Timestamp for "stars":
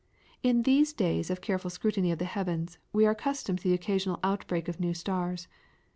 4.95-5.47